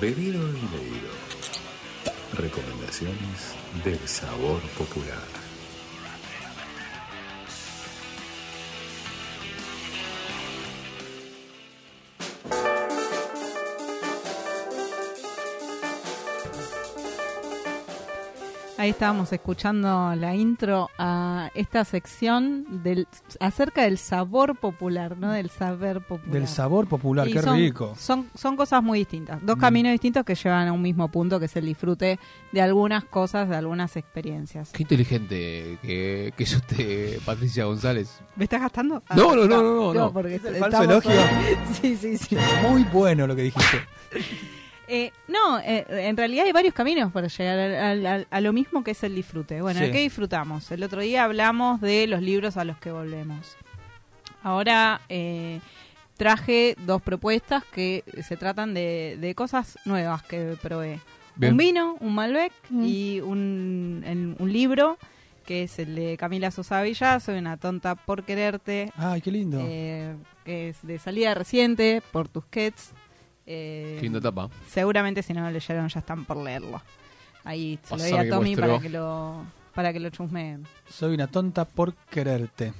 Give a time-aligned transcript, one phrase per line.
[0.00, 1.10] Bebido y leído.
[2.34, 5.49] Recomendaciones del sabor popular.
[18.80, 23.06] Ahí estábamos escuchando la intro a esta sección del
[23.38, 25.32] acerca del sabor popular, ¿no?
[25.32, 26.32] Del saber popular.
[26.32, 27.94] Del sabor popular, Y qué son, rico.
[27.98, 29.44] Son, son cosas muy distintas.
[29.44, 29.60] Dos Mm.
[29.60, 32.18] caminos distintos que llevan a un mismo punto, que es el disfrute
[32.52, 34.70] de algunas cosas, de algunas experiencias.
[34.72, 38.18] Qué inteligente que, que es usted, Patricia González.
[38.36, 39.02] ¿Me estás gastando?
[39.08, 40.10] Ah, No, no, no, no, no.
[40.10, 41.10] porque ¿Es el falso elogio?
[41.82, 42.34] sí, sí, sí.
[42.66, 43.76] Muy bueno lo que dijiste.
[44.92, 48.82] Eh, no, eh, en realidad hay varios caminos para llegar al- al- a lo mismo
[48.82, 49.62] que es el disfrute.
[49.62, 49.86] Bueno, Sí.
[49.86, 50.68] ¿de qué disfrutamos?
[50.72, 53.56] El otro día hablamos de los libros a los que volvemos.
[54.42, 55.60] Ahora eh,
[56.16, 61.00] traje dos propuestas que se tratan de, de cosas nuevas que probé.
[61.36, 61.52] Bien.
[61.52, 62.84] Un vino, un Malbec Mm.
[62.84, 64.98] y un, en- un libro
[65.46, 69.58] que es el de Camila Sosa Villa, Soy una tonta por quererte, Ay, qué lindo.
[69.62, 72.92] eh, que es de salida reciente por Tusquets.
[73.52, 74.48] Eh, Qué linda tapa.
[74.68, 76.80] Seguramente si no lo leyeron ya están por leerlo.
[77.42, 78.66] Ahí se lo doy a Tommy muestro.
[78.68, 80.66] para que lo para que lo chusmeen.
[80.88, 82.72] Soy una tonta por quererte.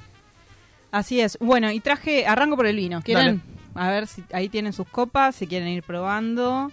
[0.93, 1.39] Así es.
[1.41, 3.03] Bueno, y traje, arranco por el vino.
[3.03, 3.43] ¿Quieren?
[3.75, 6.71] A ver si ahí tienen sus copas, si quieren ir probando.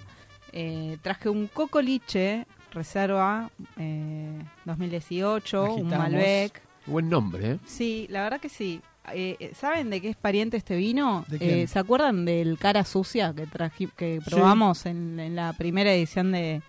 [0.52, 5.98] Eh, traje un cocoliche reserva eh, 2018, un Agitamos.
[5.98, 6.62] Malbec.
[6.86, 7.60] Buen nombre, ¿eh?
[7.66, 8.80] Sí, la verdad que sí.
[9.14, 11.26] Eh, ¿Saben de qué es pariente este vino?
[11.40, 16.32] Eh, ¿Se acuerdan del cara sucia que traji- que probamos en, en la primera edición
[16.34, 16.62] de,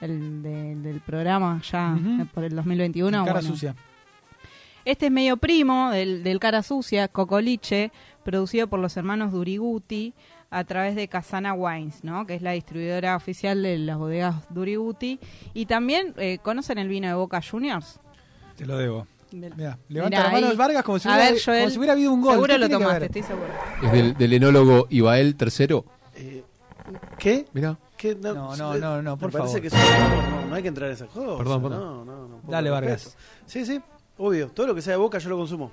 [0.00, 3.24] del, de- del programa ya eh, por el 2021?
[3.24, 3.74] Cara Bueno, sucia.
[4.84, 7.90] Este es medio primo del, del cara sucia, Cocoliche,
[8.24, 10.14] producido por los hermanos Duriguti
[10.50, 12.24] a través de Casana Wines, ¿no?
[12.24, 15.18] que es la distribuidora oficial de las bodegas Duriguti.
[15.54, 17.98] Y también, eh, ¿conocen el vino de Boca Juniors?
[18.56, 19.08] Te lo debo.
[19.32, 20.52] Mira, levanta Mirá, la mano ahí.
[20.52, 22.32] el Vargas como si, A hubiera, ver, Joel, como si hubiera habido un gol.
[22.34, 23.16] Seguro ¿Qué lo tiene que tomaste, ver?
[23.16, 23.52] estoy seguro.
[23.84, 25.82] Es del, del enólogo Ibael III.
[26.16, 26.44] Eh,
[27.18, 27.46] ¿Qué?
[27.52, 27.76] Mira.
[27.96, 28.14] ¿Qué?
[28.14, 29.60] No, no, no, no, por me parece favor.
[29.62, 31.38] que eso- no, no, no hay que entrar en esas cosas.
[31.38, 31.80] Perdón, perdón.
[31.80, 32.86] No, no, no, poco Dale, respeto.
[32.92, 33.16] Vargas.
[33.46, 33.80] Sí, sí,
[34.18, 34.48] obvio.
[34.48, 35.72] Todo lo que sea de boca yo lo consumo.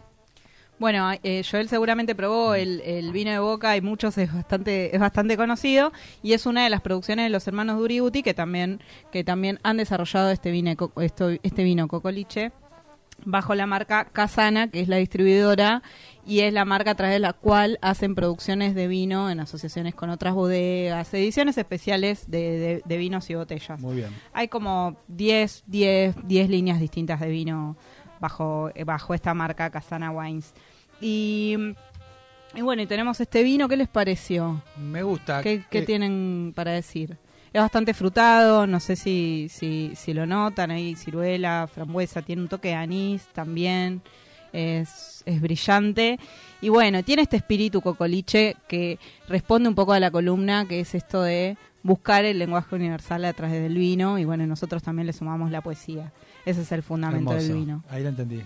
[0.79, 4.99] Bueno, eh, Joel seguramente probó el, el vino de Boca, hay muchos, es bastante, es
[4.99, 5.93] bastante conocido
[6.23, 8.81] y es una de las producciones de los hermanos Duriguti que también,
[9.11, 10.73] que también han desarrollado este vino,
[11.43, 12.51] este vino Cocoliche
[13.25, 15.81] bajo la marca Casana, que es la distribuidora
[16.25, 19.93] y es la marca a través de la cual hacen producciones de vino en asociaciones
[19.95, 23.79] con otras bodegas, ediciones especiales de, de- de vinos y botellas.
[23.79, 24.09] Muy bien.
[24.33, 27.77] Hay como 10, 10, 10 líneas distintas de vino
[28.19, 30.53] bajo, eh, bajo esta marca Casana Wines.
[31.01, 31.55] Y,
[32.55, 34.61] y bueno, y tenemos este vino, ¿qué les pareció?
[34.77, 35.41] Me gusta.
[35.41, 37.17] ¿Qué, qué Eh, tienen para decir?
[37.53, 42.47] Es bastante frutado, no sé si, si, si lo notan, ahí ciruela, frambuesa, tiene un
[42.47, 44.01] toque de anís también,
[44.51, 46.19] es, es brillante.
[46.61, 48.97] Y bueno, tiene este espíritu cocoliche que
[49.27, 53.33] responde un poco a la columna, que es esto de buscar el lenguaje universal a
[53.33, 56.11] través del vino, y bueno, nosotros también le sumamos la poesía.
[56.45, 57.47] Ese es el fundamento hermoso.
[57.49, 57.83] del vino.
[57.89, 58.41] Ahí lo entendí.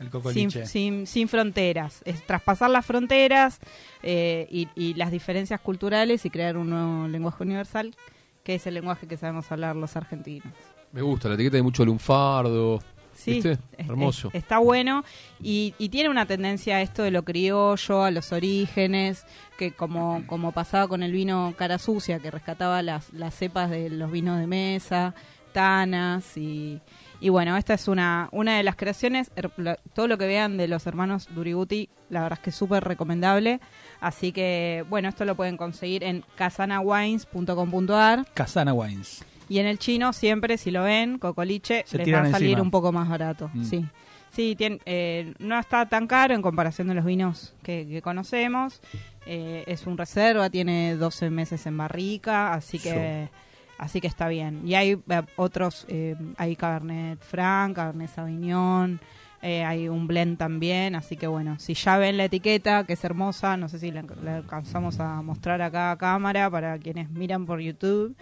[0.00, 3.60] El sin, sin fronteras, es traspasar las fronteras
[4.02, 7.94] eh, y, y las diferencias culturales y crear un nuevo lenguaje universal,
[8.42, 10.52] que es el lenguaje que sabemos hablar los argentinos.
[10.92, 12.80] Me gusta, la etiqueta de mucho lunfardo.
[13.14, 13.52] Sí, ¿Viste?
[13.52, 14.28] es- Hermoso.
[14.28, 15.04] es- está bueno
[15.40, 19.26] y, y tiene una tendencia a esto de lo criollo, a los orígenes,
[19.58, 23.90] que como, como pasaba con el vino cara sucia, que rescataba las, las cepas de
[23.90, 25.14] los vinos de mesa,
[26.36, 26.80] y,
[27.20, 29.30] y bueno, esta es una, una de las creaciones,
[29.94, 33.60] todo lo que vean de los hermanos Duriguti, la verdad es que es súper recomendable,
[34.00, 39.24] así que bueno, esto lo pueden conseguir en casanawines.com.ar Casana Wines.
[39.48, 42.62] y en el chino siempre, si lo ven, cocoliche, Se les va a salir encima.
[42.62, 43.50] un poco más barato.
[43.52, 43.64] Mm.
[43.64, 43.86] Sí,
[44.30, 48.80] sí eh, no está tan caro en comparación de los vinos que, que conocemos.
[49.26, 53.28] Eh, es un reserva, tiene 12 meses en barrica, así que
[53.82, 54.62] así que está bien.
[54.64, 59.00] Y hay eh, otros, eh, hay Cabernet Franc, Cabernet Sauvignon,
[59.42, 63.02] eh, hay un blend también, así que bueno, si ya ven la etiqueta, que es
[63.04, 67.44] hermosa, no sé si la, la alcanzamos a mostrar acá a cámara para quienes miran
[67.44, 68.14] por YouTube.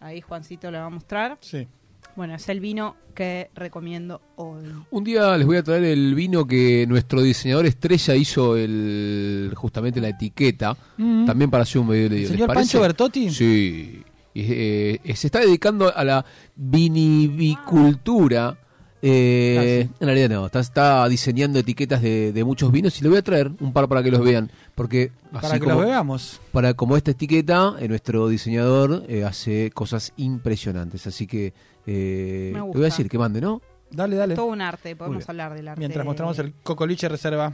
[0.00, 1.36] Ahí Juancito le va a mostrar.
[1.40, 1.68] Sí.
[2.16, 4.64] Bueno, es el vino que recomiendo hoy.
[4.90, 10.00] Un día les voy a traer el vino que nuestro diseñador estrella hizo el justamente
[10.00, 11.26] la etiqueta, Mm.
[11.26, 13.30] también para hacer un video de ¿El señor Pancho Bertotti?
[13.30, 14.02] Sí.
[14.34, 16.24] Y, eh, eh, se está dedicando a la
[16.56, 18.58] vinivicultura
[19.06, 19.90] eh, Ah, sí.
[20.00, 20.46] en realidad no.
[20.46, 23.86] Está, está diseñando etiquetas de, de muchos vinos y le voy a traer un par
[23.86, 24.50] para que los vean.
[24.74, 26.40] Porque Para así que como, los veamos.
[26.52, 31.06] para como esta etiqueta, eh, nuestro diseñador eh, hace cosas impresionantes.
[31.06, 31.52] Así que
[31.86, 32.78] eh, Me le gusta.
[32.78, 33.60] voy a decir que mande, ¿no?
[33.90, 34.34] Dale, dale.
[34.36, 35.78] Todo un arte, podemos hablar del arte.
[35.80, 37.52] Mientras mostramos el Cocoliche Reserva.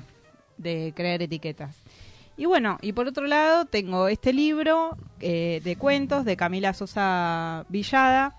[0.56, 1.74] de crear etiquetas.
[2.40, 7.66] Y bueno, y por otro lado tengo este libro eh, de cuentos de Camila Sosa
[7.68, 8.34] Villada.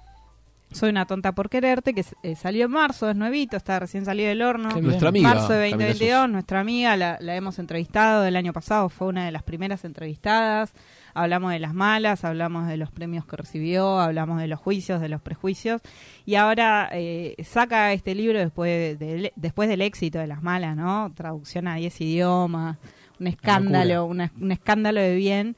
[0.71, 4.29] Soy una tonta por quererte, que eh, salió en marzo, es nuevito, está recién salido
[4.29, 4.69] del horno.
[4.81, 5.29] Nuestra amiga.
[5.29, 6.27] marzo de Camila 2022, Sosa.
[6.29, 10.73] nuestra amiga, la, la hemos entrevistado el año pasado, fue una de las primeras entrevistadas.
[11.13, 15.09] Hablamos de las malas, hablamos de los premios que recibió, hablamos de los juicios, de
[15.09, 15.79] los prejuicios.
[16.25, 21.11] Y ahora eh, saca este libro después, de- después del éxito de las malas, ¿no?
[21.13, 22.77] Traducción a 10 idiomas,
[23.21, 25.55] un escándalo, una- un escándalo de bien.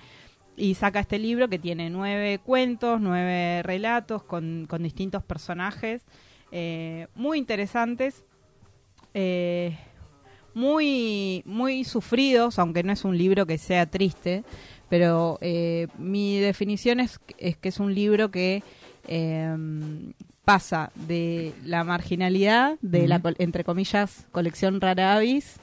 [0.56, 6.04] Y saca este libro que tiene nueve cuentos, nueve relatos con, con distintos personajes
[6.52, 8.24] eh, muy interesantes,
[9.16, 9.76] eh,
[10.54, 14.44] muy, muy sufridos, aunque no es un libro que sea triste,
[14.90, 18.62] pero eh, mi definición es, es que es un libro que
[19.08, 19.56] eh,
[20.46, 25.56] pasa de la marginalidad, de la, entre comillas, colección rara avis,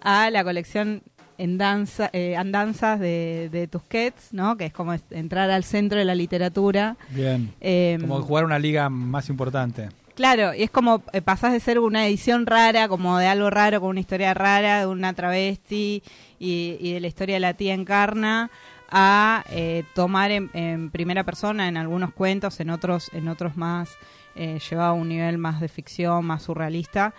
[0.00, 1.02] a la colección
[1.38, 4.56] en danza, eh, andanzas de, de Tusquets, ¿no?
[4.56, 6.96] que es como entrar al centro de la literatura.
[7.10, 7.54] Bien.
[7.60, 9.88] Em, Como jugar una liga más importante.
[10.16, 13.80] Claro, y es como eh, pasás de ser una edición rara, como de algo raro,
[13.80, 16.02] con una historia rara, de una travesti
[16.40, 18.50] y, y de la historia de la tía Encarna,
[18.90, 23.90] a eh, tomar en, en primera persona en algunos cuentos, en otros, en otros más,
[24.34, 27.14] eh, llevado a un nivel más de ficción, más surrealista.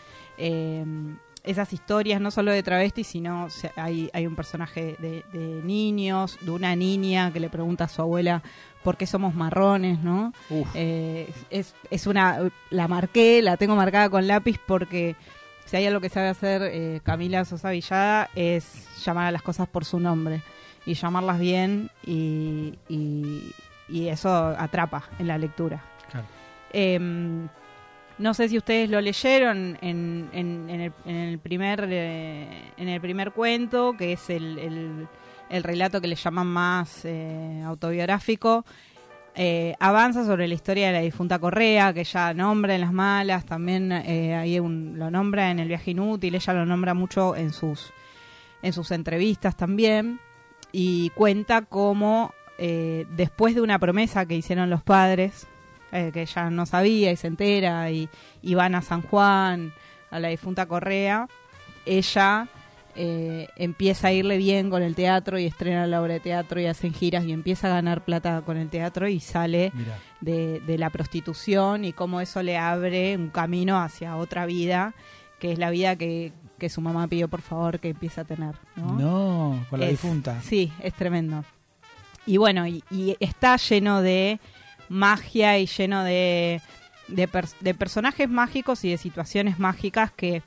[1.44, 6.52] Esas historias, no solo de travestis, sino hay, hay un personaje de, de niños, de
[6.52, 8.42] una niña que le pregunta a su abuela
[8.84, 10.34] por qué somos marrones, ¿no?
[10.74, 12.40] Eh, es, es una
[12.70, 15.16] la marqué la tengo marcada con lápiz porque
[15.66, 19.68] si hay algo que sabe hacer eh, Camila Sosa Villada es llamar a las cosas
[19.68, 20.42] por su nombre
[20.86, 23.52] y llamarlas bien y, y-
[23.90, 26.26] y eso atrapa en la lectura Claro.
[26.72, 27.48] Em,
[28.20, 33.32] no sé si ustedes lo leyeron en, el, en el primer eh, en el primer
[33.32, 35.08] cuento que es el, el-
[35.50, 38.66] el relato que le llaman más eh, autobiográfico.
[39.34, 43.46] Eh, avanza sobre la historia de la difunta Correa, que ella nombra en las malas,
[43.48, 47.92] también eh, ahí lo nombra en el viaje inútil, ella lo nombra mucho en sus,
[48.62, 50.20] en sus entrevistas también,
[50.72, 55.48] y cuenta cómo después de una promesa que hicieron los padres,
[55.92, 58.10] eh, que ella no sabía y se entera, y,
[58.42, 59.74] y van a San Juan,
[60.12, 61.28] a la difunta Correa,
[61.86, 62.48] ella
[62.96, 66.66] eh, empieza a irle bien con el teatro y estrena la obra de teatro y
[66.66, 69.72] hacen giras y empieza a ganar plata con el teatro y sale
[70.22, 74.94] de, de la prostitución y cómo eso le abre un camino hacia otra vida,
[75.40, 78.56] que es la vida que, que su mamá pidió por favor que empiece a tener.
[78.76, 79.00] ¿no?
[79.00, 80.42] No, con la Es- difunta.
[80.42, 81.46] Sí, es tremendo.
[82.26, 84.40] Y bueno, y, y está lleno de
[84.90, 86.62] magia y lleno de,
[87.08, 90.42] de, pers- de personajes mágicos y de situaciones mágicas que,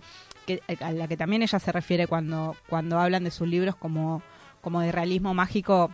[0.46, 4.22] que a la que también ella se refiere cuando, cuando hablan de sus libros como,
[4.60, 5.90] como de realismo mágico.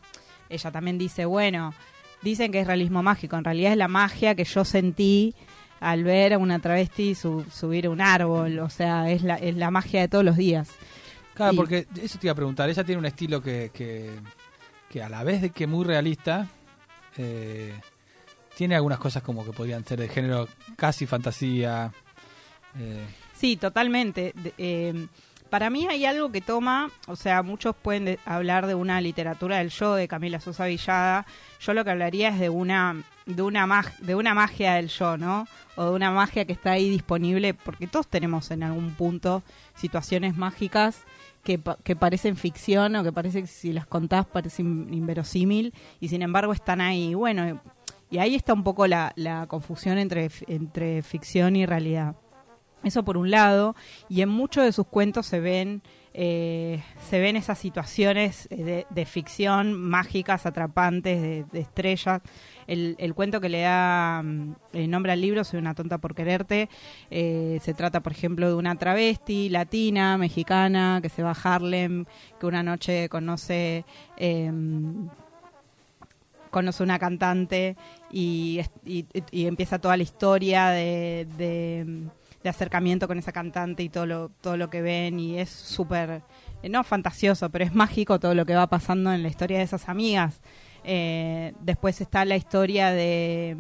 [0.48, 1.74] Ella también dice, bueno,
[2.22, 5.34] dicen que es realismo mágico, en realidad es la magia que yo sentí
[5.80, 9.54] al ver a una travesti su- subir a un árbol, o sea, es la, es
[9.56, 10.68] la magia de todos los días.
[11.34, 12.68] Claro, Y- porque eso te iba a preguntar.
[12.68, 14.10] Ella tiene un estilo que, que,
[14.88, 16.48] que a la vez de que muy realista,
[17.16, 17.74] eh,
[18.58, 21.92] tiene algunas cosas como que podrían ser de género casi fantasía.
[22.76, 24.34] eh, Sí, totalmente.
[24.58, 25.06] Eh,
[25.48, 29.58] para mí hay algo que toma, o sea, muchos pueden de- hablar de una literatura
[29.58, 31.24] del yo de Camila Sosa Villada.
[31.60, 32.96] Yo lo que hablaría es de una
[33.26, 35.46] de una de una magia del yo, ¿no?
[35.76, 39.44] O de una magia que está ahí disponible, porque todos tenemos en algún punto
[39.76, 41.04] situaciones mágicas
[41.44, 46.22] que, que parecen ficción o que parece que si las contás parecen inverosímil y sin
[46.22, 47.14] embargo están ahí.
[47.14, 47.60] Bueno,
[48.10, 52.16] y ahí está un poco la, la confusión entre, entre ficción y realidad.
[52.84, 53.74] Eso por un lado,
[54.08, 55.82] y en muchos de sus cuentos se ven,
[56.14, 62.22] eh, se ven esas situaciones eh, de, ficción mágicas, atrapantes, de, de estrellas.
[62.68, 66.14] El, el cuento que le da mm, el nombre al libro, Soy una tonta por
[66.14, 66.68] quererte,
[67.10, 72.04] eh, se trata, por ejemplo, de una travesti latina, mexicana, que se va a Harlem,
[72.38, 73.84] que una noche conoce...
[74.16, 75.08] em,
[76.50, 77.76] conoce una cantante
[78.10, 78.60] y,
[79.32, 82.08] empieza toda la historia de
[82.48, 86.22] acercamiento con esa cantante y todo lo, todo lo que ven y es súper,
[86.62, 89.64] eh, no fantasioso, pero es mágico todo lo que va pasando en la historia de
[89.64, 90.40] esas amigas.
[90.84, 93.56] Eh, después está la historia de,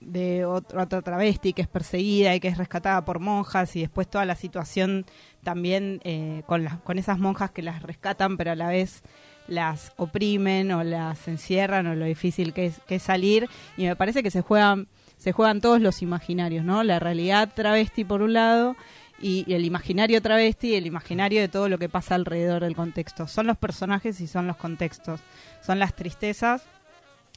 [0.00, 4.08] de otro- otra travesti que es perseguida y que es rescatada por monjas y después
[4.10, 5.06] toda la situación
[5.42, 9.02] también eh, con, las, con esas monjas que las rescatan pero a la vez
[9.48, 13.96] las oprimen o las encierran o lo difícil que es, que es salir y me
[13.96, 16.84] parece que se juegan se juegan todos los imaginarios, ¿no?
[16.84, 18.76] La realidad travesti por un lado
[19.20, 22.76] y, y el imaginario travesti y el imaginario de todo lo que pasa alrededor del
[22.76, 23.26] contexto.
[23.26, 25.20] Son los personajes y son los contextos.
[25.60, 26.62] Son las tristezas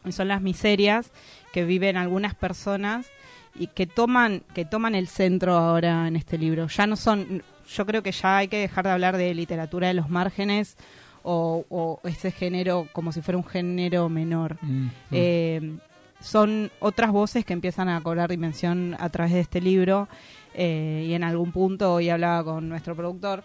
[0.05, 1.11] y son las miserias
[1.53, 3.07] que viven algunas personas
[3.55, 6.67] y que toman que toman el centro ahora en este libro.
[6.67, 9.93] Ya no son yo creo que ya hay que dejar de hablar de literatura de
[9.93, 10.77] los márgenes
[11.23, 14.57] o, o ese género como si fuera un género menor.
[14.61, 14.91] Mm, mm.
[15.11, 15.77] Eh,
[16.21, 20.07] son otras voces que empiezan a cobrar dimensión a través de este libro
[20.53, 23.43] eh, y en algún punto hoy hablaba con nuestro productor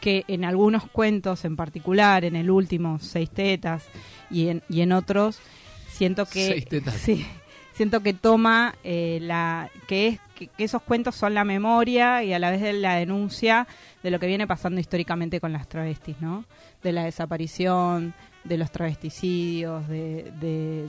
[0.00, 3.84] que en algunos cuentos en particular, en el último, Seis Tetas,
[4.30, 5.40] y en, y en otros,
[5.88, 6.46] siento que...
[6.46, 6.94] Seis tetas.
[7.02, 7.26] Sí,
[7.74, 9.70] siento que toma eh, la...
[9.86, 10.20] que es
[10.56, 13.66] que, esos cuentos son la memoria y a la vez de la denuncia
[14.02, 16.44] de lo que viene pasando históricamente con las travestis, ¿no?
[16.82, 20.88] De la desaparición, de los travesticidios, de, de,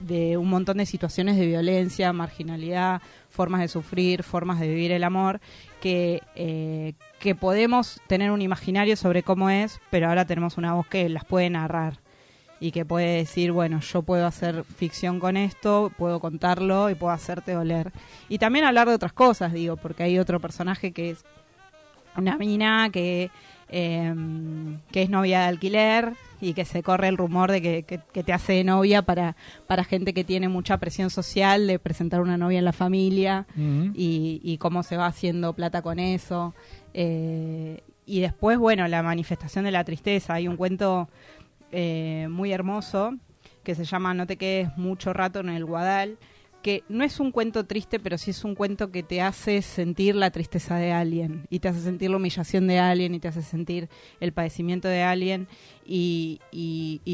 [0.00, 5.04] de un montón de situaciones de violencia, marginalidad, formas de sufrir, formas de vivir el
[5.04, 5.40] amor,
[5.80, 10.86] que, eh, que podemos tener un imaginario sobre cómo es, pero ahora tenemos una voz
[10.86, 11.98] que las puede narrar
[12.60, 17.12] y que puede decir, bueno, yo puedo hacer ficción con esto, puedo contarlo y puedo
[17.12, 17.90] hacerte doler.
[18.28, 21.24] Y también hablar de otras cosas, digo, porque hay otro personaje que es
[22.16, 23.30] una mina que,
[23.70, 24.14] eh,
[24.92, 26.12] que es novia de alquiler
[26.42, 29.36] y que se corre el rumor de que, que- que te hace de novia para,
[29.66, 33.46] para gente que tiene mucha presión social de presentar una novia en la familia
[33.94, 36.54] y, y cómo se va haciendo plata con eso.
[36.94, 40.34] Eh, y después, bueno, la manifestación de la tristeza.
[40.34, 41.08] Hay un cuento
[41.72, 43.14] eh, muy hermoso
[43.62, 46.18] que se llama No te quedes mucho rato en el Guadal,
[46.62, 50.14] que no es un cuento triste, pero sí es un cuento que te hace sentir
[50.14, 53.42] la tristeza de alguien y te hace sentir la humillación de alguien y te hace
[53.42, 53.88] sentir
[54.20, 55.48] el padecimiento de alguien
[55.86, 56.40] y,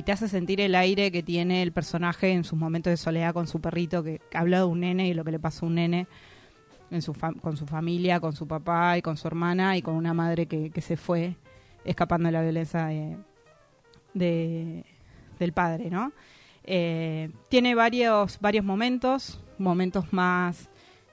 [0.04, 3.46] te hace sentir el aire que tiene el personaje en sus momentos de soledad con
[3.46, 6.06] su perrito, que, habla de un nene y lo que le pasa a un nene
[7.40, 10.70] con su familia, con su papá y con su hermana y con una madre que,
[10.70, 11.36] que se fue
[11.84, 13.16] escapando de la violencia de,
[14.18, 14.84] de-
[15.38, 16.12] del padre, ¿no?
[16.64, 20.68] Eh, tiene varios, varios momentos, momentos más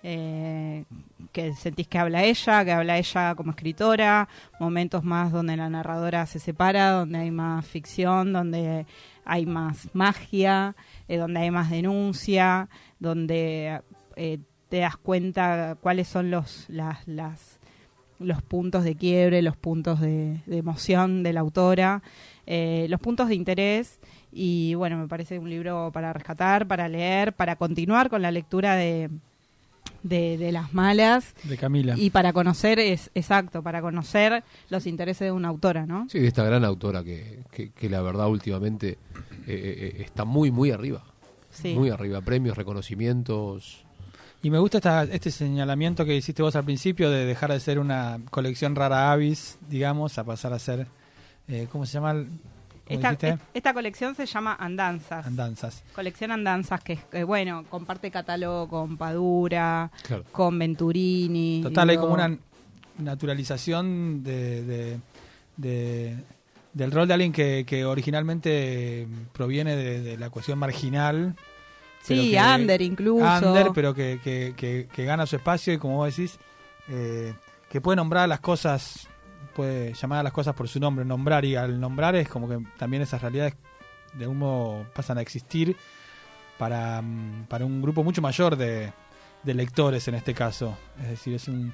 [0.06, 0.84] eh,
[1.32, 4.28] que sentís que habla ella, que habla ella como escritora,
[4.60, 8.86] momentos más donde la narradora se separa, donde hay más ficción, donde
[9.26, 10.76] hay más magia,
[11.08, 12.68] eh, donde hay más denuncia,
[13.00, 13.82] donde
[14.18, 17.60] eh, te das cuenta cuáles son los, las, las,
[18.24, 22.02] los puntos de quiebre, los puntos de, de emoción de la autora,
[22.48, 24.00] eh, los puntos de interés.
[24.32, 28.76] Y bueno, me parece un libro para rescatar, para leer, para continuar con la lectura
[28.76, 29.10] de,
[30.02, 31.94] de, de las malas De Camila.
[31.98, 36.08] y para conocer, es exacto, para conocer los intereses de una autora, ¿no?
[36.10, 38.98] Sí, de esta gran autora que, que, que la verdad últimamente eh,
[39.48, 41.04] eh, está muy, muy arriba.
[41.52, 41.76] Sí.
[41.76, 42.22] Muy arriba.
[42.22, 43.83] Premios, reconocimientos.
[44.44, 47.80] Y me gusta esta, este señalamiento que hiciste vos al principio de dejar de ser
[47.80, 50.86] una colección rara avis, digamos, a pasar a ser,
[51.48, 52.12] eh, ¿cómo se llama?
[52.12, 52.28] el-
[52.86, 55.26] ¿Cómo Esta, esta colección se llama Andanzas.
[55.26, 55.84] Andanzas.
[55.96, 60.26] Colección Andanzas, que, es, que, bueno, comparte catálogo con Padura, Claro.
[60.34, 61.62] con Venturini.
[61.64, 62.38] Total, hay como una
[63.00, 65.00] naturalización de, de-
[65.56, 66.18] de-
[66.74, 71.36] del rol de alguien que, que originalmente proviene de, de la cuestión marginal.
[72.04, 73.26] Sí, que- Ander incluso.
[73.48, 76.38] Under, pero que, que- que- que gana su espacio y como vos decís,
[76.90, 77.34] eh,
[77.70, 79.08] que puede nombrar las cosas,
[79.56, 82.60] puede llamar a las cosas por su nombre, nombrar y al nombrar es como que
[82.78, 83.56] también esas realidades
[84.14, 85.76] de algún modo pasan a existir
[86.58, 88.92] para, mm, para un grupo mucho mayor de,
[89.44, 90.78] de lectores en este caso.
[91.02, 91.74] Es decir, es un,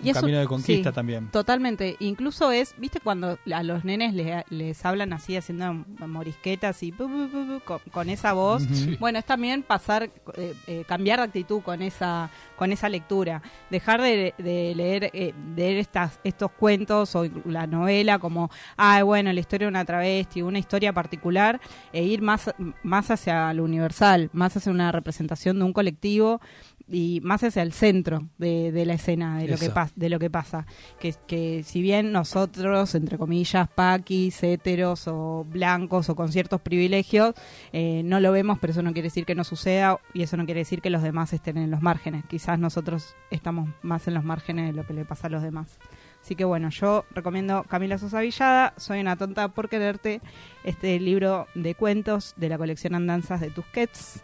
[0.00, 0.94] un Y eso- camino de conquista sí.
[0.94, 1.28] también.
[1.30, 1.96] Totalmente.
[2.00, 7.80] Incluso es, viste, cuando a los nenes le- les hablan así, haciendo morisquetas y con,
[7.90, 8.62] con esa voz.
[8.64, 8.96] Sí.
[8.98, 13.42] Bueno, es también pasar, eh, eh, cambiar de actitud con esa, con esa lectura.
[13.70, 19.02] Dejar de, de leer, eh, de leer estas, estos cuentos o la novela como, ah,
[19.02, 21.60] bueno, la historia de una travesti, una historia particular,
[21.92, 26.40] e ir más, más hacia lo universal, más hacia una representación de un colectivo
[26.86, 30.18] y más hacia el centro de, de la escena, de lo, que pas- de lo
[30.18, 30.66] que pasa.
[31.00, 37.34] Que, que si bien nosotros, entre comillas, paquis, heteros o blancos o con ciertos privilegios,
[37.72, 40.44] eh, no lo vemos, pero eso no quiere decir que no suceda y eso no
[40.44, 42.24] quiere decir que los demás estén en los márgenes.
[42.26, 45.78] Quizás nosotros estamos más en los márgenes de lo que le pasa a los demás.
[46.22, 50.20] Así que bueno, yo recomiendo Camila Sosa Villada, Soy una tonta por quererte,
[50.64, 54.22] este libro de cuentos de la colección Andanzas de Tusquets.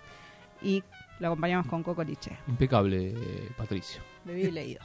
[0.63, 0.83] Y
[1.21, 2.37] lo acompañamos con Coco Liche.
[2.49, 4.03] Impecable, eh, Patricio.
[4.25, 4.81] Bebido y leído.